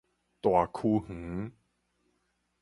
[0.41, 1.51] 大坵園